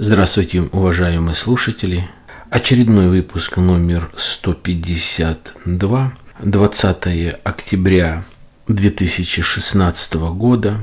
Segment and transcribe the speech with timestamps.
[0.00, 2.08] Здравствуйте, уважаемые слушатели.
[2.50, 8.22] Очередной выпуск номер 152, 20 октября
[8.68, 10.76] 2016 года.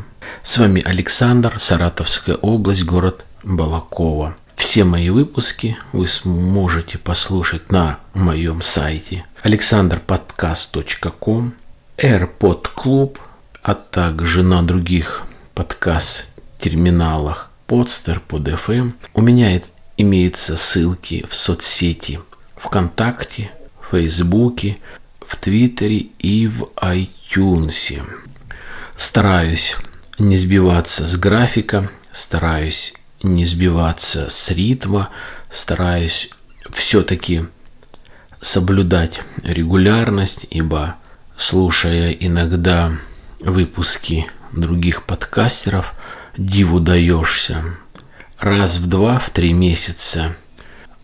[0.43, 4.35] С вами Александр, Саратовская область, город Балакова.
[4.57, 11.53] Все мои выпуски вы сможете послушать на моем сайте alexanderpodcast.com,
[11.97, 13.17] AirPod Club,
[13.63, 15.23] а также на других
[15.53, 18.93] подкаст-терминалах Podster, PodFM.
[19.15, 19.59] У меня
[19.97, 22.19] имеются ссылки в соцсети
[22.57, 23.49] ВКонтакте,
[23.89, 24.77] Фейсбуке,
[25.19, 28.03] в Твиттере и в iTunes.
[28.95, 29.75] Стараюсь
[30.19, 35.09] не сбиваться с графика, стараюсь не сбиваться с ритма,
[35.49, 36.29] стараюсь
[36.71, 37.45] все-таки
[38.41, 40.97] соблюдать регулярность, ибо
[41.35, 42.95] слушая иногда
[43.39, 45.95] выпуски других подкастеров,
[46.37, 47.63] диву даешься.
[48.39, 50.35] Раз в два, в три месяца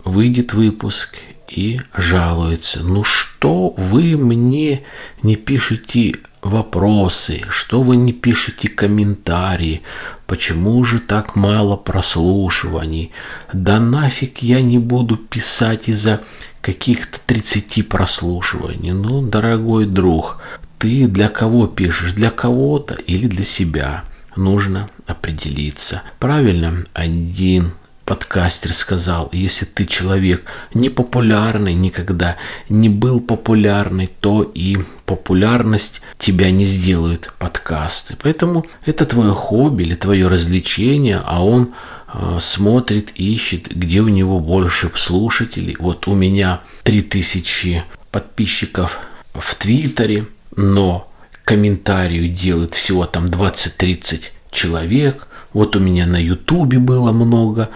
[0.03, 2.83] выйдет выпуск и жалуется.
[2.83, 4.83] Ну что вы мне
[5.23, 9.81] не пишете вопросы, что вы не пишете комментарии,
[10.27, 13.11] почему же так мало прослушиваний,
[13.53, 16.21] да нафиг я не буду писать из-за
[16.61, 18.91] каких-то 30 прослушиваний.
[18.91, 20.41] Ну, дорогой друг,
[20.77, 22.13] ты для кого пишешь?
[22.13, 24.03] Для кого-то или для себя?
[24.35, 26.03] Нужно определиться.
[26.19, 27.73] Правильно, один
[28.05, 32.35] подкастер сказал, если ты человек не популярный никогда,
[32.67, 38.17] не был популярный, то и популярность тебя не сделает подкасты.
[38.21, 41.73] Поэтому это твое хобби или твое развлечение, а он
[42.13, 45.77] э, смотрит, ищет, где у него больше слушателей.
[45.79, 49.00] Вот у меня 3000 подписчиков
[49.33, 50.25] в Твиттере,
[50.56, 51.10] но
[51.51, 55.28] комментарию делают всего там 20-30 человек.
[55.51, 57.69] Вот у меня на Ютубе было много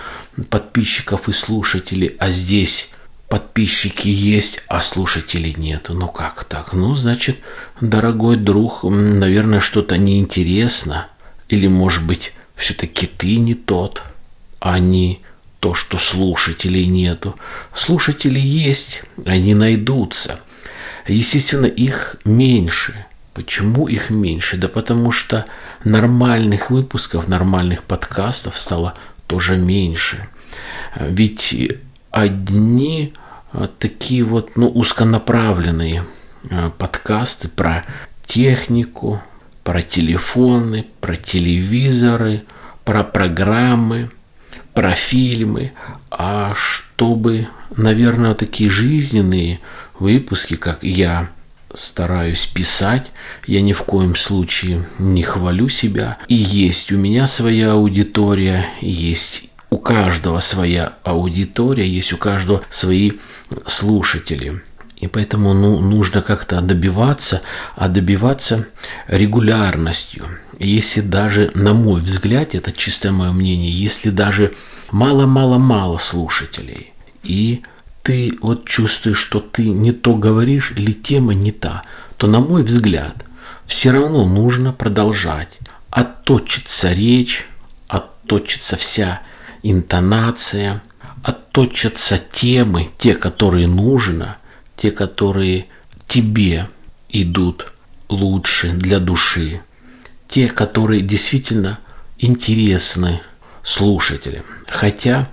[0.49, 2.91] подписчиков и слушателей, а здесь
[3.27, 5.93] подписчики есть, а слушателей нету.
[5.93, 6.71] Ну как так?
[6.71, 7.39] Ну, значит,
[7.81, 11.07] дорогой друг, наверное, что-то неинтересно.
[11.49, 14.03] Или, может быть, все-таки ты не тот,
[14.61, 15.19] а не
[15.59, 17.35] то, что слушателей нету.
[17.73, 20.39] Слушатели есть, они найдутся.
[21.09, 23.05] Естественно, их меньше.
[23.35, 24.55] Почему их меньше?
[24.55, 25.45] Да потому что
[25.83, 28.93] нормальных выпусков, нормальных подкастов стало
[29.27, 30.25] тоже меньше.
[30.97, 31.53] Ведь
[32.11, 33.13] одни
[33.51, 36.05] а, такие вот ну, узконаправленные
[36.49, 37.83] а, подкасты про
[38.25, 39.21] технику,
[39.65, 42.45] про телефоны, про телевизоры,
[42.85, 44.09] про программы,
[44.73, 45.73] про фильмы,
[46.09, 49.59] а чтобы, наверное, такие жизненные
[49.99, 51.29] выпуски, как я
[51.75, 53.11] стараюсь писать,
[53.47, 56.17] я ни в коем случае не хвалю себя.
[56.27, 63.13] И есть у меня своя аудитория, есть у каждого своя аудитория, есть у каждого свои
[63.65, 64.61] слушатели.
[64.97, 67.41] И поэтому ну, нужно как-то добиваться,
[67.75, 68.65] а добиваться
[69.07, 70.25] регулярностью.
[70.57, 74.53] Если даже, на мой взгляд, это чистое мое мнение, если даже
[74.91, 76.93] мало-мало-мало слушателей,
[77.23, 77.63] и
[78.05, 81.81] ты вот чувствуешь, что ты не то говоришь или тема не та,
[82.17, 83.25] то, на мой взгляд,
[83.65, 85.57] все равно нужно продолжать.
[85.89, 87.47] Отточится речь,
[87.87, 89.21] отточится вся
[89.63, 90.83] интонация,
[91.23, 94.37] отточатся темы, те, которые нужно,
[94.77, 95.65] те, которые
[96.07, 96.67] тебе
[97.09, 97.73] идут
[98.07, 99.63] лучше для души,
[100.27, 101.79] те, которые действительно
[102.19, 103.19] интересны
[103.63, 104.43] слушателям.
[104.67, 105.27] Хотя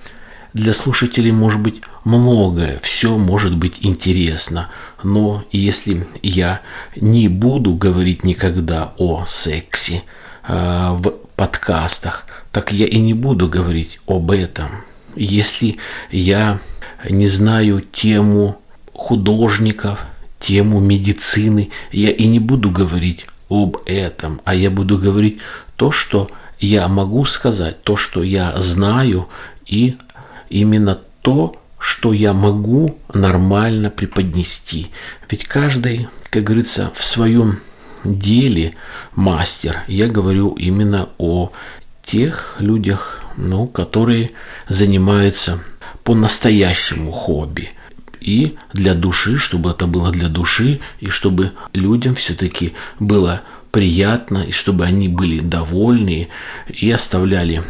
[0.54, 4.68] для слушателей может быть многое, все может быть интересно,
[5.02, 6.60] но если я
[6.96, 10.02] не буду говорить никогда о сексе
[10.46, 14.84] э, в подкастах, так я и не буду говорить об этом.
[15.16, 15.78] Если
[16.10, 16.58] я
[17.08, 18.58] не знаю тему
[18.92, 20.06] художников,
[20.38, 25.38] тему медицины, я и не буду говорить об этом, а я буду говорить
[25.76, 26.28] то, что
[26.60, 29.28] я могу сказать, то, что я знаю,
[29.66, 29.96] и
[30.48, 34.92] именно то, что я могу нормально преподнести.
[35.28, 37.58] Ведь каждый, как говорится, в своем
[38.04, 38.74] деле
[39.16, 39.82] мастер.
[39.88, 41.50] Я говорю именно о
[42.04, 44.30] тех людях, ну, которые
[44.68, 45.58] занимаются
[46.04, 47.72] по-настоящему хобби.
[48.20, 53.42] И для души, чтобы это было для души, и чтобы людям все-таки было
[53.72, 56.28] приятно, и чтобы они были довольны
[56.68, 57.62] и оставляли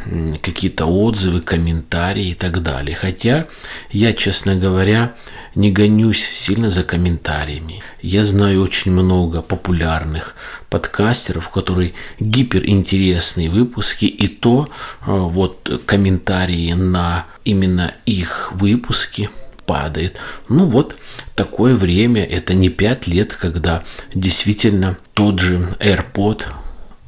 [0.42, 2.96] какие-то отзывы, комментарии и так далее.
[2.96, 3.46] Хотя
[3.90, 5.14] я, честно говоря,
[5.54, 7.82] не гонюсь сильно за комментариями.
[8.02, 10.34] Я знаю очень много популярных
[10.68, 19.30] подкастеров, которые гиперинтересные выпуски, и то э, вот комментарии на именно их выпуски
[19.72, 20.16] падает.
[20.50, 20.96] Ну вот
[21.34, 23.82] такое время, это не пять лет, когда
[24.14, 26.42] действительно тот же AirPod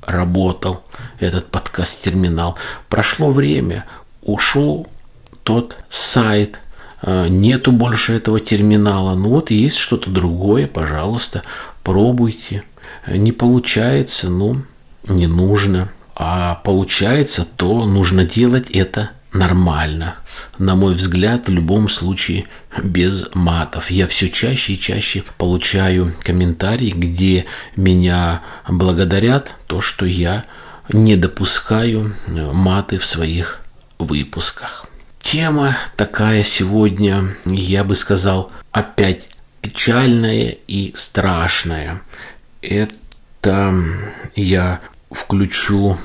[0.00, 0.82] работал,
[1.20, 2.56] этот подкаст-терминал.
[2.88, 3.84] Прошло время,
[4.22, 4.86] ушел
[5.42, 6.60] тот сайт,
[7.02, 9.14] э, нету больше этого терминала.
[9.14, 11.42] Ну вот есть что-то другое, пожалуйста,
[11.82, 12.64] пробуйте.
[13.06, 14.62] Не получается, ну,
[15.06, 15.90] не нужно.
[16.16, 20.16] А получается, то нужно делать это нормально.
[20.58, 22.46] На мой взгляд, в любом случае
[22.82, 23.90] без матов.
[23.90, 27.44] Я все чаще и чаще получаю комментарии, где
[27.76, 30.44] меня благодарят то, что я
[30.88, 33.60] не допускаю маты в своих
[33.98, 34.86] выпусках.
[35.20, 39.28] Тема такая сегодня, я бы сказал, опять
[39.62, 42.02] печальная и страшная.
[42.60, 43.74] Это
[44.36, 44.80] я
[45.10, 45.98] включу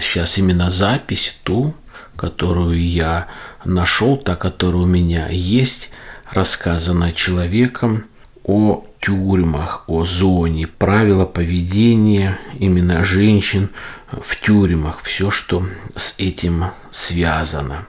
[0.00, 1.74] сейчас именно запись ту,
[2.16, 3.28] которую я
[3.64, 5.90] нашел, та, которая у меня есть,
[6.30, 8.04] рассказана человеком
[8.44, 13.70] о тюрьмах, о зоне, правила поведения именно женщин
[14.10, 15.64] в тюрьмах, все, что
[15.94, 17.86] с этим связано.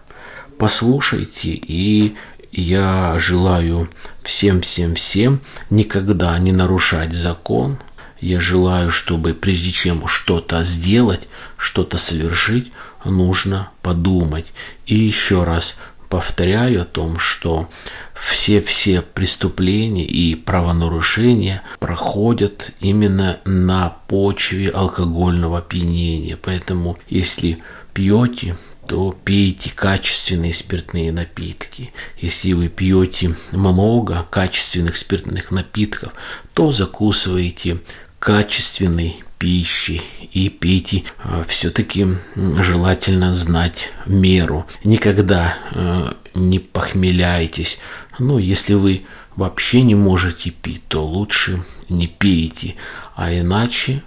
[0.58, 2.16] Послушайте, и
[2.52, 3.88] я желаю
[4.24, 7.78] всем-всем-всем никогда не нарушать закон.
[8.20, 11.28] Я желаю, чтобы прежде чем что-то сделать,
[11.58, 12.72] что-то совершить,
[13.10, 14.54] нужно подумать.
[14.86, 17.70] И еще раз повторяю о том, что
[18.14, 26.38] все-все преступления и правонарушения проходят именно на почве алкогольного опьянения.
[26.42, 27.62] Поэтому если
[27.94, 28.58] пьете,
[28.88, 31.94] то пейте качественные спиртные напитки.
[32.20, 36.14] Если вы пьете много качественных спиртных напитков,
[36.54, 37.80] то закусывайте
[38.20, 40.02] качественной пищи
[40.34, 41.04] и пейте.
[41.24, 44.66] А, Все-таки желательно знать меру.
[44.84, 47.80] Никогда э, не похмеляйтесь.
[48.20, 49.06] Ну, если вы
[49.36, 52.76] вообще не можете пить, то лучше не пейте.
[53.16, 54.04] А иначе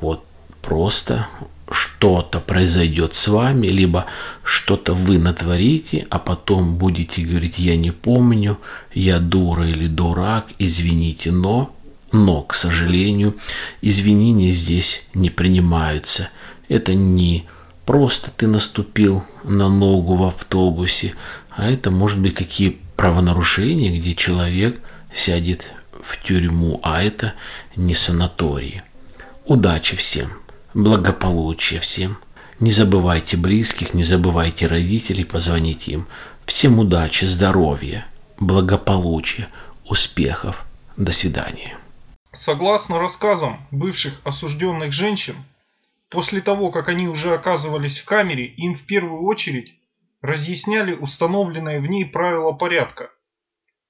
[0.00, 0.24] вот
[0.62, 1.26] просто
[1.70, 4.06] что-то произойдет с вами, либо
[4.44, 8.58] что-то вы натворите, а потом будете говорить, я не помню,
[8.94, 11.75] я дура или дурак, извините, но
[12.12, 13.36] но, к сожалению,
[13.82, 16.28] извинения здесь не принимаются.
[16.68, 17.46] Это не
[17.84, 21.14] просто ты наступил на ногу в автобусе,
[21.50, 24.80] а это может быть какие правонарушения, где человек
[25.14, 25.72] сядет
[26.02, 27.34] в тюрьму, а это
[27.74, 28.82] не санаторий.
[29.44, 30.30] Удачи всем,
[30.74, 32.18] благополучия всем.
[32.58, 36.06] Не забывайте близких, не забывайте родителей, позвоните им.
[36.46, 38.06] Всем удачи, здоровья,
[38.38, 39.48] благополучия,
[39.84, 40.64] успехов.
[40.96, 41.76] До свидания.
[42.38, 45.36] Согласно рассказам бывших осужденных женщин,
[46.10, 49.80] после того, как они уже оказывались в камере, им в первую очередь
[50.20, 53.10] разъясняли установленные в ней правила порядка.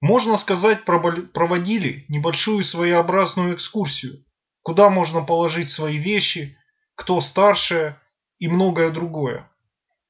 [0.00, 4.24] Можно сказать, проводили небольшую своеобразную экскурсию,
[4.62, 6.56] куда можно положить свои вещи,
[6.94, 8.00] кто старше
[8.38, 9.50] и многое другое.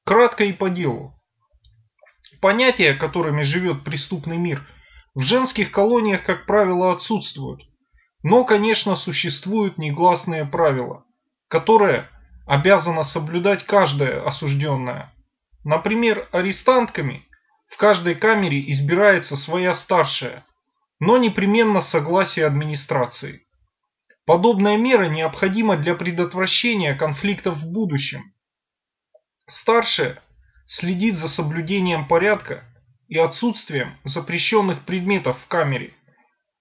[0.05, 1.19] Кратко и по делу.
[2.39, 4.63] Понятия, которыми живет преступный мир,
[5.15, 7.63] в женских колониях, как правило, отсутствуют.
[8.23, 11.05] Но, конечно, существуют негласные правила,
[11.47, 12.09] которые
[12.45, 15.13] обязана соблюдать каждая осужденная.
[15.63, 17.27] Например, арестантками
[17.67, 20.45] в каждой камере избирается своя старшая,
[20.99, 23.45] но непременно согласие администрации.
[24.25, 28.33] Подобная мера необходима для предотвращения конфликтов в будущем.
[29.45, 30.21] Старшая
[30.65, 32.63] следит за соблюдением порядка
[33.07, 35.93] и отсутствием запрещенных предметов в камере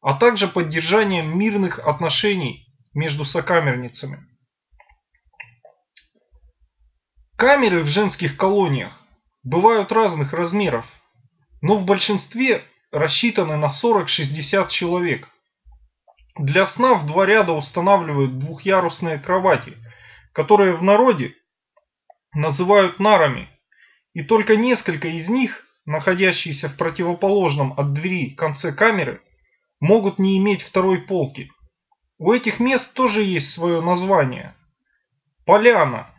[0.06, 4.24] а также поддержанием мирных отношений между сокамерницами.
[7.36, 9.02] Камеры в женских колониях
[9.42, 10.86] бывают разных размеров,
[11.60, 15.28] но в большинстве рассчитаны на 40-60 человек.
[16.38, 19.76] Для сна в два ряда устанавливают двухъярусные кровати,
[20.32, 21.34] которые в народе
[22.32, 23.50] называют нарами,
[24.12, 29.20] и только несколько из них, находящиеся в противоположном от двери конце камеры,
[29.80, 31.50] могут не иметь второй полки.
[32.18, 34.54] У этих мест тоже есть свое название.
[35.44, 36.14] Поляна.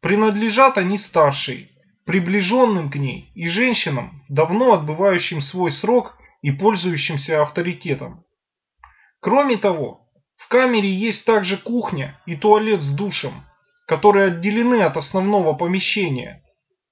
[0.00, 1.70] Принадлежат они старшей,
[2.04, 8.24] приближенным к ней и женщинам, давно отбывающим свой срок и пользующимся авторитетом.
[9.20, 13.32] Кроме того, в камере есть также кухня и туалет с душем,
[13.86, 16.42] которые отделены от основного помещения,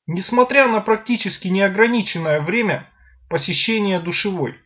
[0.06, 2.86] несмотря на практически неограниченное время
[3.30, 4.56] посещения душевой.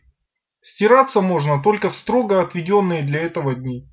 [0.65, 3.91] Стираться можно только в строго отведенные для этого дни.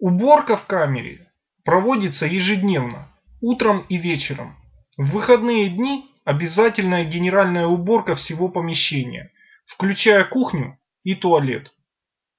[0.00, 1.30] Уборка в камере
[1.64, 3.08] проводится ежедневно,
[3.40, 4.56] утром и вечером.
[4.96, 9.30] В выходные дни обязательная генеральная уборка всего помещения,
[9.64, 11.72] включая кухню и туалет.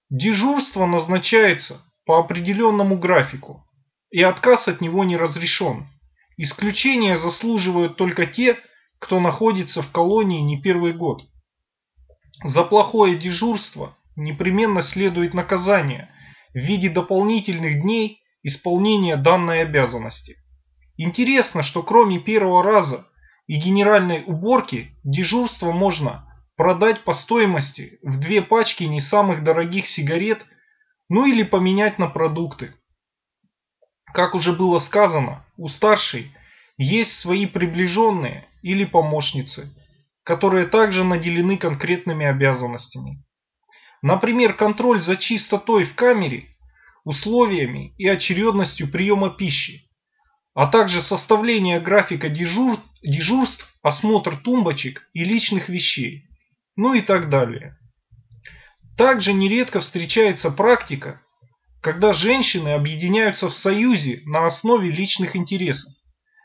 [0.09, 3.65] Дежурство назначается по определенному графику,
[4.09, 5.87] и отказ от него не разрешен.
[6.35, 8.57] Исключения заслуживают только те,
[8.99, 11.30] кто находится в колонии не первый год.
[12.43, 16.09] За плохое дежурство непременно следует наказание
[16.53, 20.35] в виде дополнительных дней исполнения данной обязанности.
[20.97, 23.07] Интересно, что кроме первого раза
[23.47, 30.45] и генеральной уборки дежурство можно продать по стоимости в две пачки не самых дорогих сигарет,
[31.09, 32.73] ну или поменять на продукты.
[34.13, 36.31] Как уже было сказано, у старшей
[36.77, 39.69] есть свои приближенные или помощницы,
[40.23, 43.23] которые также наделены конкретными обязанностями.
[44.01, 46.47] Например, контроль за чистотой в камере,
[47.03, 49.89] условиями и очередностью приема пищи,
[50.53, 56.27] а также составление графика дежур, дежурств, осмотр тумбочек и личных вещей,
[56.75, 57.77] ну и так далее.
[58.97, 61.21] Также нередко встречается практика,
[61.81, 65.91] когда женщины объединяются в союзе на основе личных интересов.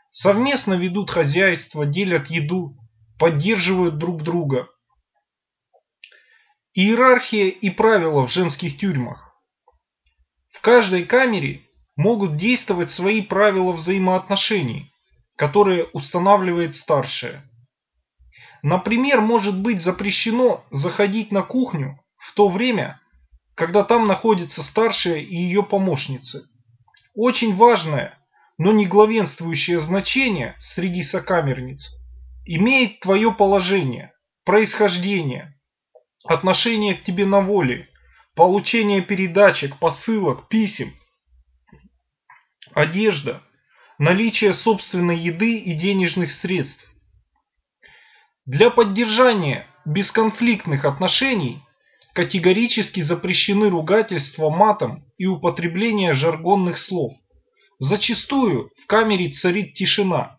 [0.09, 2.75] Совместно ведут хозяйство, делят еду,
[3.19, 4.67] поддерживают друг друга.
[6.73, 9.35] Иерархия и правила в женских тюрьмах.
[10.49, 11.63] В каждой камере
[11.95, 14.91] могут действовать свои правила взаимоотношений,
[15.35, 17.43] которые устанавливает старшая.
[18.61, 22.99] Например, может быть запрещено заходить на кухню в то время,
[23.55, 26.43] когда там находится старшая и ее помощницы.
[27.15, 28.17] Очень важное,
[28.59, 31.95] но не главенствующее значение среди сокамерниц
[32.47, 34.13] имеет твое положение,
[34.45, 35.53] происхождение,
[36.23, 37.89] отношение к тебе на воле,
[38.35, 40.93] получение передачек, посылок, писем,
[42.73, 43.41] одежда,
[43.99, 46.89] наличие собственной еды и денежных средств.
[48.45, 51.61] Для поддержания бесконфликтных отношений
[52.13, 57.13] категорически запрещены ругательства матом и употребление жаргонных слов.
[57.79, 60.36] Зачастую в камере царит тишина.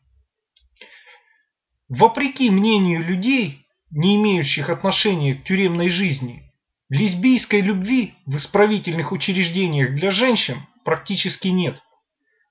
[1.89, 6.53] Вопреки мнению людей, не имеющих отношения к тюремной жизни,
[6.91, 11.83] лесбийской любви в исправительных учреждениях для женщин практически нет.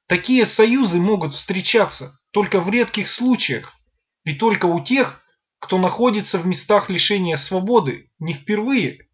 [0.08, 3.76] Такие союзы могут встречаться только в редких случаях
[4.24, 5.22] и только у тех,
[5.60, 9.08] кто находится в местах лишения свободы не впервые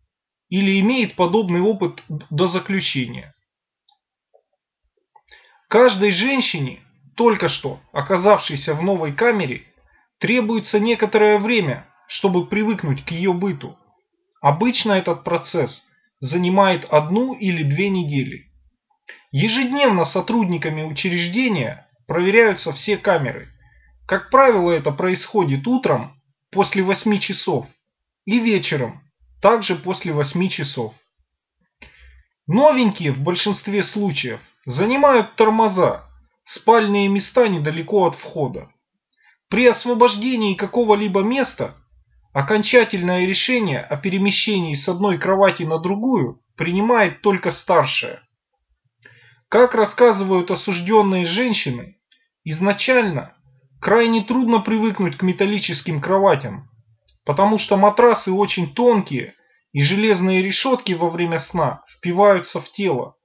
[0.48, 3.34] или имеет подобный опыт до заключения.
[5.68, 6.82] Каждой женщине,
[7.16, 9.66] только что оказавшейся в новой камере,
[10.24, 13.78] требуется некоторое время, чтобы привыкнуть к ее быту.
[14.40, 15.86] Обычно этот процесс
[16.22, 18.50] занимает одну или две недели.
[19.32, 23.50] Ежедневно сотрудниками учреждения проверяются все камеры.
[24.08, 26.18] Как правило, это происходит утром
[26.52, 27.68] после 8 часов
[28.24, 29.04] и вечером
[29.42, 30.94] также после 8 часов.
[32.48, 36.10] Новенькие в большинстве случаев занимают тормоза,
[36.46, 38.70] спальные места недалеко от входа.
[39.54, 41.76] При освобождении какого-либо места
[42.34, 48.24] окончательное решение о перемещении с одной кровати на другую принимает только старшая.
[49.50, 52.00] Как рассказывают осужденные женщины,
[52.44, 53.36] изначально
[53.80, 56.68] крайне трудно привыкнуть к металлическим кроватям,
[57.24, 59.36] потому что матрасы очень тонкие
[59.72, 63.18] и железные решетки во время сна впиваются в тело.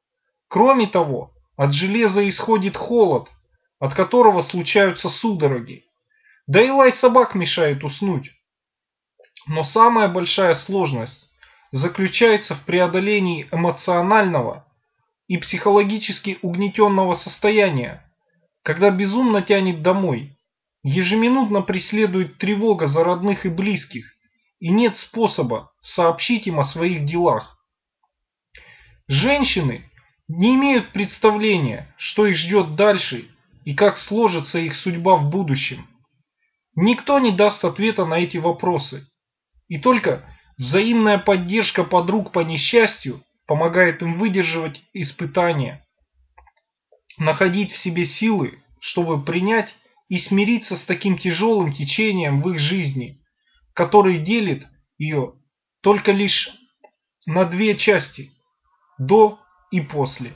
[0.48, 3.30] Кроме того, от железа исходит холод,
[3.78, 5.87] от которого случаются судороги.
[6.48, 8.32] Да и лай собак мешает уснуть.
[9.46, 11.32] Но самая большая сложность
[11.70, 14.66] заключается в преодолении эмоционального
[15.28, 18.04] и психологически угнетенного состояния,
[18.64, 20.34] когда безумно тянет домой,
[20.84, 24.14] Ежеминутно преследует тревога за родных и близких,
[24.60, 27.58] и нет способа сообщить им о своих делах.
[29.08, 29.90] Женщины
[30.28, 33.26] не имеют представления, что их ждет дальше
[33.64, 35.87] и как сложится их судьба в будущем.
[36.80, 39.04] Никто не даст ответа на эти вопросы.
[39.66, 40.24] И только
[40.58, 45.84] взаимная поддержка подруг по несчастью помогает им выдерживать испытания,
[47.18, 49.74] находить в себе силы, чтобы принять
[50.08, 53.20] и смириться с таким тяжелым течением в их жизни,
[53.72, 54.64] который делит
[54.98, 55.34] ее
[55.80, 56.48] только лишь
[57.26, 58.30] на две части
[58.98, 59.40] до
[59.72, 60.32] и после.